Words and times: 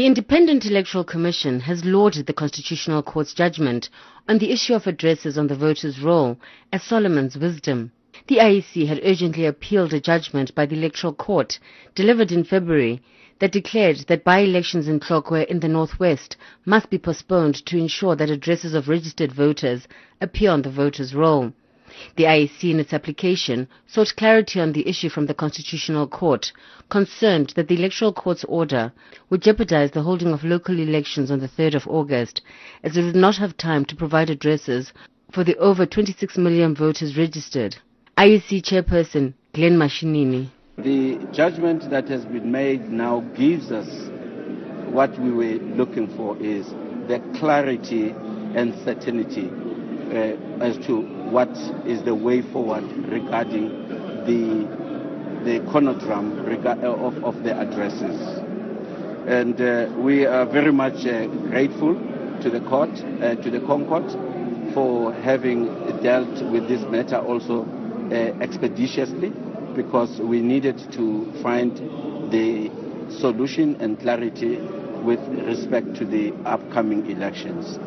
The 0.00 0.06
Independent 0.06 0.64
Electoral 0.64 1.04
Commission 1.04 1.60
has 1.60 1.84
lauded 1.84 2.24
the 2.24 2.32
Constitutional 2.32 3.02
Court's 3.02 3.34
judgment 3.34 3.90
on 4.26 4.38
the 4.38 4.50
issue 4.50 4.72
of 4.72 4.86
addresses 4.86 5.36
on 5.36 5.48
the 5.48 5.54
voters' 5.54 6.00
roll 6.00 6.38
as 6.72 6.82
Solomon's 6.82 7.36
wisdom. 7.36 7.92
The 8.26 8.36
IEC 8.38 8.86
had 8.86 9.02
urgently 9.04 9.44
appealed 9.44 9.92
a 9.92 10.00
judgment 10.00 10.54
by 10.54 10.64
the 10.64 10.74
Electoral 10.76 11.12
Court 11.12 11.58
delivered 11.94 12.32
in 12.32 12.44
February 12.44 13.02
that 13.40 13.52
declared 13.52 13.98
that 14.08 14.24
by-elections 14.24 14.88
in 14.88 15.00
Tlokwe 15.00 15.44
in 15.48 15.60
the 15.60 15.68
northwest 15.68 16.38
must 16.64 16.88
be 16.88 16.96
postponed 16.96 17.56
to 17.66 17.76
ensure 17.76 18.16
that 18.16 18.30
addresses 18.30 18.72
of 18.72 18.88
registered 18.88 19.32
voters 19.32 19.86
appear 20.18 20.50
on 20.50 20.62
the 20.62 20.70
voters' 20.70 21.14
roll. 21.14 21.52
The 22.16 22.24
IEC 22.24 22.70
in 22.70 22.80
its 22.80 22.92
application 22.92 23.68
sought 23.86 24.14
clarity 24.16 24.60
on 24.60 24.72
the 24.72 24.88
issue 24.88 25.08
from 25.08 25.26
the 25.26 25.34
Constitutional 25.34 26.06
Court, 26.06 26.52
concerned 26.88 27.52
that 27.56 27.68
the 27.68 27.76
Electoral 27.76 28.12
Court's 28.12 28.44
order 28.44 28.92
would 29.28 29.42
jeopardize 29.42 29.90
the 29.92 30.02
holding 30.02 30.32
of 30.32 30.44
local 30.44 30.78
elections 30.78 31.30
on 31.30 31.40
the 31.40 31.48
3rd 31.48 31.74
of 31.74 31.88
August, 31.88 32.42
as 32.82 32.96
it 32.96 33.02
would 33.04 33.16
not 33.16 33.36
have 33.36 33.56
time 33.56 33.84
to 33.86 33.96
provide 33.96 34.30
addresses 34.30 34.92
for 35.32 35.44
the 35.44 35.56
over 35.58 35.86
26 35.86 36.36
million 36.38 36.74
voters 36.74 37.16
registered. 37.16 37.76
IEC 38.18 38.62
Chairperson 38.62 39.34
Glenn 39.52 39.78
Mashinini. 39.78 40.48
The 40.78 41.18
judgment 41.32 41.90
that 41.90 42.08
has 42.08 42.24
been 42.24 42.50
made 42.50 42.90
now 42.90 43.20
gives 43.36 43.70
us 43.70 43.88
what 44.90 45.16
we 45.18 45.30
were 45.30 45.58
looking 45.76 46.08
for 46.16 46.36
is 46.38 46.66
the 47.08 47.20
clarity 47.38 48.10
and 48.54 48.74
certainty 48.84 49.50
uh, 50.10 50.64
as 50.64 50.76
to 50.86 51.19
what 51.30 51.48
is 51.86 52.02
the 52.04 52.14
way 52.14 52.42
forward 52.42 52.84
regarding 53.08 53.68
the 54.26 54.80
the 55.44 55.58
conundrum 55.70 56.38
uh, 56.66 56.74
of, 56.86 57.16
of 57.24 57.42
the 57.44 57.56
addresses. 57.58 58.16
And 59.26 59.60
uh, 59.60 59.88
we 59.98 60.26
are 60.26 60.44
very 60.44 60.72
much 60.72 61.06
uh, 61.06 61.26
grateful 61.48 61.94
to 62.42 62.50
the 62.50 62.60
court, 62.60 62.90
uh, 63.22 63.36
to 63.36 63.50
the 63.50 63.58
ConCourt, 63.60 64.74
for 64.74 65.12
having 65.12 65.66
dealt 66.02 66.42
with 66.52 66.68
this 66.68 66.80
matter 66.90 67.18
also 67.18 67.64
uh, 68.10 68.14
expeditiously 68.42 69.30
because 69.74 70.18
we 70.20 70.40
needed 70.40 70.78
to 70.92 71.32
find 71.42 71.76
the 72.32 72.70
solution 73.20 73.76
and 73.80 73.98
clarity 74.00 74.58
with 75.04 75.20
respect 75.46 75.94
to 75.96 76.04
the 76.04 76.32
upcoming 76.44 77.10
elections. 77.10 77.78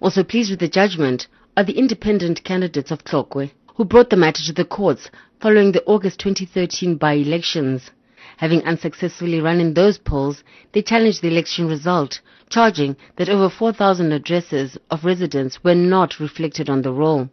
Also 0.00 0.24
pleased 0.24 0.50
with 0.50 0.60
the 0.60 0.68
judgment 0.68 1.26
are 1.56 1.64
the 1.64 1.78
independent 1.78 2.42
candidates 2.42 2.90
of 2.90 3.04
Tlokwe, 3.04 3.50
who 3.76 3.84
brought 3.84 4.08
the 4.10 4.16
matter 4.16 4.42
to 4.42 4.52
the 4.52 4.64
courts 4.64 5.10
following 5.40 5.72
the 5.72 5.84
August 5.84 6.20
2013 6.20 6.96
by-elections. 6.96 7.90
Having 8.38 8.62
unsuccessfully 8.64 9.40
run 9.40 9.60
in 9.60 9.74
those 9.74 9.98
polls, 9.98 10.42
they 10.72 10.80
challenged 10.80 11.20
the 11.20 11.28
election 11.28 11.68
result, 11.68 12.20
charging 12.48 12.96
that 13.16 13.28
over 13.28 13.50
4,000 13.50 14.12
addresses 14.12 14.78
of 14.90 15.04
residents 15.04 15.62
were 15.62 15.74
not 15.74 16.18
reflected 16.18 16.70
on 16.70 16.80
the 16.80 16.92
roll. 16.92 17.28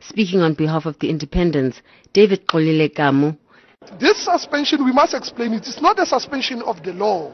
Speaking 0.00 0.40
on 0.40 0.54
behalf 0.54 0.86
of 0.86 0.98
the 0.98 1.08
independents, 1.08 1.80
David 2.12 2.46
Kolile 2.48 2.92
Kamu. 2.92 3.36
This 4.00 4.24
suspension, 4.24 4.84
we 4.84 4.92
must 4.92 5.14
explain 5.14 5.52
it, 5.54 5.66
it's 5.66 5.80
not 5.80 5.98
a 6.00 6.06
suspension 6.06 6.60
of 6.62 6.82
the 6.82 6.92
law. 6.92 7.32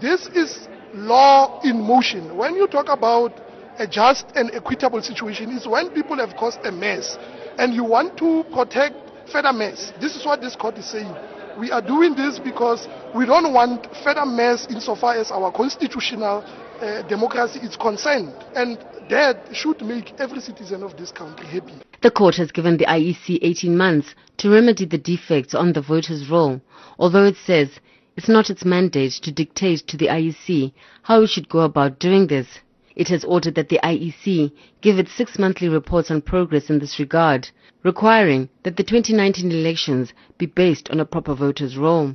This 0.00 0.26
is 0.28 0.68
law 0.94 1.60
in 1.62 1.80
motion. 1.80 2.36
When 2.36 2.54
you 2.54 2.66
talk 2.66 2.88
about 2.88 3.40
a 3.78 3.86
just 3.86 4.26
and 4.34 4.50
equitable 4.54 5.02
situation 5.02 5.50
is 5.50 5.66
when 5.66 5.90
people 5.90 6.16
have 6.16 6.36
caused 6.36 6.60
a 6.64 6.72
mess 6.72 7.18
and 7.58 7.74
you 7.74 7.84
want 7.84 8.16
to 8.18 8.44
protect 8.52 8.94
further 9.30 9.52
mess. 9.52 9.92
This 10.00 10.16
is 10.16 10.24
what 10.24 10.40
this 10.40 10.56
court 10.56 10.78
is 10.78 10.86
saying. 10.86 11.14
We 11.58 11.70
are 11.70 11.82
doing 11.82 12.14
this 12.14 12.38
because 12.38 12.88
we 13.14 13.26
don't 13.26 13.52
want 13.52 13.86
further 14.02 14.26
mess 14.26 14.66
insofar 14.68 15.14
as 15.14 15.30
our 15.30 15.52
constitutional 15.52 16.42
uh, 16.80 17.02
democracy 17.02 17.60
is 17.60 17.76
concerned. 17.76 18.34
And 18.54 18.78
that 19.08 19.48
should 19.52 19.80
make 19.82 20.18
every 20.18 20.40
citizen 20.40 20.82
of 20.82 20.96
this 20.96 21.12
country 21.12 21.46
happy. 21.46 21.74
The 22.02 22.10
court 22.10 22.36
has 22.36 22.50
given 22.50 22.76
the 22.76 22.86
IEC 22.86 23.38
18 23.42 23.76
months 23.76 24.14
to 24.38 24.50
remedy 24.50 24.84
the 24.84 24.98
defects 24.98 25.54
on 25.54 25.72
the 25.72 25.80
voters' 25.80 26.28
roll, 26.28 26.60
although 26.98 27.24
it 27.24 27.36
says 27.36 27.70
it's 28.16 28.28
not 28.28 28.50
its 28.50 28.64
mandate 28.64 29.12
to 29.22 29.32
dictate 29.32 29.86
to 29.88 29.96
the 29.96 30.06
IEC 30.06 30.72
how 31.02 31.22
it 31.22 31.28
should 31.28 31.48
go 31.48 31.60
about 31.60 31.98
doing 31.98 32.26
this. 32.26 32.46
It 32.96 33.08
has 33.08 33.24
ordered 33.24 33.56
that 33.56 33.70
the 33.70 33.80
IEC 33.82 34.52
give 34.80 35.00
its 35.00 35.10
six 35.12 35.36
monthly 35.36 35.68
reports 35.68 36.12
on 36.12 36.22
progress 36.22 36.70
in 36.70 36.78
this 36.78 37.00
regard, 37.00 37.48
requiring 37.82 38.50
that 38.62 38.76
the 38.76 38.84
2019 38.84 39.50
elections 39.50 40.12
be 40.38 40.46
based 40.46 40.88
on 40.90 41.00
a 41.00 41.04
proper 41.04 41.34
voters' 41.34 41.76
roll. 41.76 42.14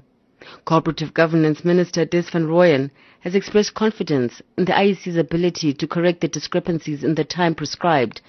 Cooperative 0.64 1.14
Governance 1.14 1.66
Minister 1.66 2.06
Des 2.06 2.22
van 2.22 2.48
Rooyen 2.48 2.92
has 3.20 3.36
expressed 3.36 3.74
confidence 3.74 4.42
in 4.58 4.64
the 4.64 4.72
IEC's 4.72 5.18
ability 5.18 5.74
to 5.74 5.86
correct 5.86 6.22
the 6.22 6.30
discrepancies 6.30 7.04
in 7.04 7.16
the 7.16 7.26
time 7.26 7.56
prescribed, 7.56 8.22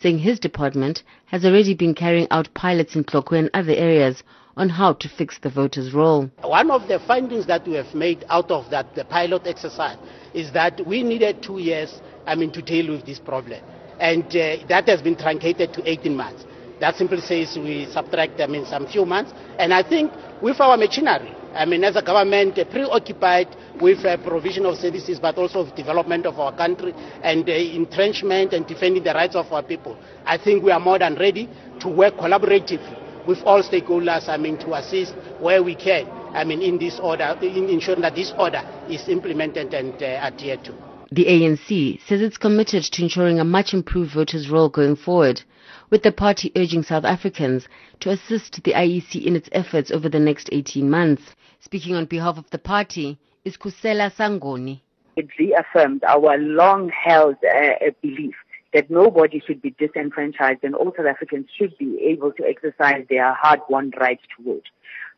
saying 0.00 0.20
his 0.20 0.40
department 0.40 1.02
has 1.26 1.44
already 1.44 1.74
been 1.74 1.92
carrying 1.94 2.26
out 2.30 2.54
pilots 2.54 2.96
in 2.96 3.04
Tlokwe 3.04 3.38
and 3.38 3.50
other 3.52 3.74
areas 3.74 4.22
on 4.58 4.68
how 4.68 4.92
to 4.92 5.08
fix 5.08 5.38
the 5.38 5.48
voters' 5.48 5.94
roll. 5.94 6.28
One 6.42 6.70
of 6.72 6.88
the 6.88 6.98
findings 7.06 7.46
that 7.46 7.66
we 7.66 7.74
have 7.74 7.94
made 7.94 8.24
out 8.28 8.50
of 8.50 8.68
that 8.70 8.92
the 8.96 9.04
pilot 9.04 9.46
exercise 9.46 9.96
is 10.34 10.52
that 10.52 10.84
we 10.84 11.02
needed 11.04 11.42
two 11.42 11.58
years, 11.58 12.02
I 12.26 12.34
mean, 12.34 12.50
to 12.52 12.60
deal 12.60 12.92
with 12.92 13.06
this 13.06 13.20
problem, 13.20 13.62
and 14.00 14.24
uh, 14.24 14.56
that 14.68 14.88
has 14.88 15.00
been 15.00 15.16
truncated 15.16 15.72
to 15.74 15.88
18 15.88 16.14
months. 16.14 16.44
That 16.80 16.96
simply 16.96 17.20
says 17.20 17.56
we 17.56 17.86
subtract, 17.86 18.40
I 18.40 18.46
mean, 18.46 18.66
some 18.66 18.86
few 18.86 19.04
months, 19.06 19.32
and 19.58 19.72
I 19.72 19.82
think 19.88 20.12
with 20.42 20.60
our 20.60 20.76
machinery, 20.76 21.34
I 21.54 21.64
mean, 21.64 21.82
as 21.84 21.96
a 21.96 22.02
government, 22.02 22.58
uh, 22.58 22.64
preoccupied 22.64 23.48
with 23.80 24.04
uh, 24.04 24.16
provision 24.18 24.66
of 24.66 24.76
services, 24.76 25.18
but 25.20 25.38
also 25.38 25.64
with 25.64 25.74
development 25.76 26.26
of 26.26 26.38
our 26.38 26.54
country 26.54 26.92
and 27.22 27.48
uh, 27.48 27.52
entrenchment 27.52 28.52
and 28.52 28.66
defending 28.66 29.02
the 29.04 29.14
rights 29.14 29.36
of 29.36 29.52
our 29.52 29.62
people. 29.62 29.96
I 30.24 30.36
think 30.36 30.62
we 30.64 30.72
are 30.72 30.80
more 30.80 30.98
than 30.98 31.14
ready 31.14 31.48
to 31.80 31.88
work 31.88 32.14
collaboratively 32.16 33.07
with 33.28 33.42
all 33.44 33.62
stakeholders, 33.62 34.26
I 34.26 34.38
mean, 34.38 34.56
to 34.60 34.72
assist 34.72 35.12
where 35.38 35.62
we 35.62 35.74
can, 35.74 36.08
I 36.32 36.44
mean, 36.44 36.62
in 36.62 36.78
this 36.78 36.98
order, 36.98 37.36
in 37.42 37.68
ensuring 37.68 38.00
that 38.00 38.14
this 38.14 38.32
order 38.38 38.62
is 38.88 39.06
implemented 39.06 39.74
and 39.74 39.92
uh, 40.02 40.06
adhered 40.06 40.64
to. 40.64 40.74
The 41.12 41.26
ANC 41.26 42.00
says 42.06 42.22
it's 42.22 42.38
committed 42.38 42.84
to 42.84 43.02
ensuring 43.02 43.38
a 43.38 43.44
much 43.44 43.74
improved 43.74 44.14
voters' 44.14 44.48
roll 44.48 44.70
going 44.70 44.96
forward, 44.96 45.42
with 45.90 46.02
the 46.02 46.12
party 46.12 46.50
urging 46.56 46.82
South 46.82 47.04
Africans 47.04 47.68
to 48.00 48.10
assist 48.10 48.62
the 48.64 48.72
IEC 48.72 49.26
in 49.26 49.36
its 49.36 49.50
efforts 49.52 49.90
over 49.90 50.08
the 50.08 50.18
next 50.18 50.48
18 50.50 50.88
months. 50.88 51.22
Speaking 51.60 51.94
on 51.94 52.06
behalf 52.06 52.38
of 52.38 52.48
the 52.48 52.58
party 52.58 53.18
is 53.44 53.58
Khusela 53.58 54.10
Sangoni. 54.10 54.80
It 55.16 55.28
reaffirmed 55.38 56.02
our 56.04 56.38
long-held 56.38 57.36
uh, 57.44 57.90
belief 58.00 58.36
that 58.74 58.90
nobody 58.90 59.42
should 59.46 59.62
be 59.62 59.74
disenfranchised 59.78 60.62
and 60.62 60.74
all 60.74 60.92
South 60.96 61.06
Africans 61.06 61.46
should 61.56 61.76
be 61.78 61.98
able 62.02 62.32
to 62.32 62.44
exercise 62.44 63.04
their 63.08 63.32
hard-won 63.34 63.92
right 63.98 64.20
to 64.36 64.44
vote. 64.44 64.66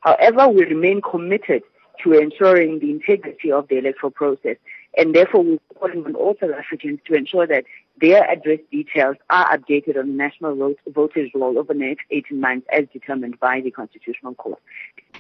However, 0.01 0.49
we 0.49 0.65
remain 0.65 1.01
committed 1.03 1.63
to 2.05 2.13
ensuring 2.13 2.79
the 2.79 2.91
integrity 2.91 3.53
of 3.53 3.69
the 3.69 3.79
electoral 3.79 4.11
process 4.11 4.57
and 4.97 5.15
therefore 5.15 5.43
we're 5.45 5.59
calling 5.79 6.05
on 6.05 6.15
all 6.15 6.37
South 6.41 6.51
Africans 6.59 6.99
to 7.07 7.15
ensure 7.15 7.47
that 7.47 7.65
their 8.01 8.29
address 8.29 8.59
details 8.71 9.17
are 9.29 9.57
updated 9.57 9.99
on 9.99 10.09
the 10.09 10.15
national 10.15 10.75
voters 10.89 11.31
roll 11.35 11.59
over 11.59 11.75
the 11.75 11.79
next 11.79 12.05
18 12.11 12.41
months 12.41 12.67
as 12.73 12.85
determined 12.93 13.39
by 13.41 13.61
the 13.61 13.71
Constitutional 13.71 14.35
Court. 14.35 14.59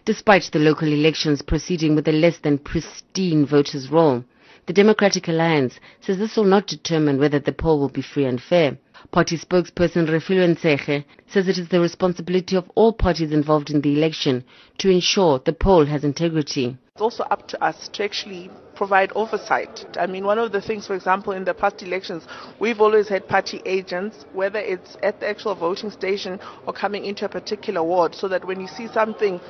Despite 0.05 0.51
the 0.53 0.59
local 0.59 0.89
elections 0.89 1.43
proceeding 1.43 1.95
with 1.95 2.09
a 2.09 2.13
less 2.13 2.39
than 2.39 2.59
pristine 2.59 3.47
voters 3.47 3.91
roll, 3.91 4.25
the 4.71 4.75
Democratic 4.75 5.27
Alliance 5.27 5.81
says 6.01 6.17
this 6.19 6.37
will 6.37 6.45
not 6.45 6.69
determine 6.69 7.19
whether 7.19 7.41
the 7.41 7.53
poll 7.53 7.81
will 7.81 7.89
be 7.89 8.03
free 8.03 8.25
and 8.25 8.41
fair. 8.41 8.79
Party 9.11 9.37
spokesperson 9.37 10.07
Refiloe 10.09 10.55
Ntsekhe 10.55 11.05
says 11.27 11.49
it 11.49 11.59
is 11.59 11.71
the 11.71 11.81
responsibility 11.81 12.55
of 12.55 12.71
all 12.77 12.93
parties 12.93 13.33
involved 13.33 13.71
in 13.71 13.81
the 13.81 13.93
election 13.93 14.45
to 14.79 14.89
ensure 14.89 15.41
the 15.41 15.53
poll 15.53 15.87
has 15.87 16.05
integrity. 16.05 16.79
It's 16.95 17.03
also 17.03 17.25
up 17.25 17.49
to 17.49 17.61
us 17.61 17.89
to 17.89 18.05
actually 18.05 18.49
provide 18.77 19.11
oversight. 19.17 19.87
I 19.99 20.07
mean, 20.07 20.25
one 20.25 20.39
of 20.39 20.53
the 20.53 20.61
things, 20.61 20.87
for 20.87 20.95
example, 20.95 21.33
in 21.33 21.45
the 21.45 21.53
past 21.53 21.83
elections, 21.83 22.23
we've 22.61 22.81
always 22.81 23.09
had 23.09 23.27
party 23.27 23.61
agents, 23.65 24.25
whether 24.35 24.61
it's 24.61 24.97
at 25.03 25.19
the 25.19 25.29
actual 25.29 25.57
voting 25.57 25.91
station 25.91 26.39
or 26.65 26.73
coming 26.73 27.07
into 27.07 27.25
a 27.25 27.29
particular 27.29 27.83
ward, 27.83 28.15
so 28.15 28.29
that 28.29 28.45
when 28.45 28.61
you 28.61 28.69
see 28.69 28.87
something 28.87 29.41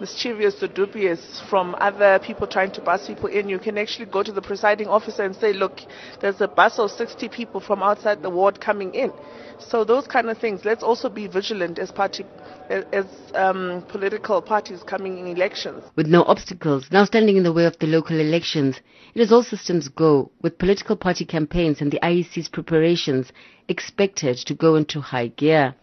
mischievous 0.00 0.62
or 0.62 0.68
dubious 0.68 1.40
from 1.48 1.74
other 1.78 2.18
people 2.18 2.46
trying 2.46 2.70
to 2.72 2.80
bus 2.80 3.06
people 3.06 3.28
in, 3.28 3.48
you 3.48 3.58
can 3.58 3.78
actually 3.78 4.06
go 4.06 4.22
to 4.22 4.32
the 4.32 4.42
presiding 4.42 4.86
officer 4.88 5.22
and 5.22 5.34
say, 5.34 5.52
look, 5.52 5.80
there's 6.20 6.40
a 6.40 6.48
bus 6.48 6.78
of 6.78 6.90
60 6.90 7.28
people 7.28 7.60
from 7.60 7.82
outside 7.82 8.22
the 8.22 8.30
ward 8.30 8.60
coming 8.60 8.94
in. 8.94 9.12
So 9.58 9.84
those 9.84 10.06
kind 10.06 10.30
of 10.30 10.38
things. 10.38 10.64
Let's 10.64 10.82
also 10.82 11.08
be 11.08 11.26
vigilant 11.26 11.78
as 11.78 11.90
party, 11.90 12.24
as 12.70 13.06
um, 13.34 13.84
political 13.88 14.40
parties 14.40 14.82
coming 14.82 15.18
in 15.18 15.26
elections. 15.26 15.82
With 15.96 16.06
no 16.06 16.22
obstacles 16.24 16.88
now 16.92 17.04
standing 17.04 17.36
in 17.36 17.42
the 17.42 17.52
way 17.52 17.64
of 17.64 17.78
the 17.78 17.86
local 17.86 18.20
elections, 18.20 18.80
it 19.14 19.20
is 19.20 19.32
all 19.32 19.42
systems 19.42 19.88
go, 19.88 20.30
with 20.42 20.58
political 20.58 20.96
party 20.96 21.24
campaigns 21.24 21.80
and 21.80 21.90
the 21.90 21.98
IEC's 22.02 22.48
preparations 22.48 23.32
expected 23.68 24.36
to 24.36 24.54
go 24.54 24.76
into 24.76 25.00
high 25.00 25.28
gear. 25.28 25.74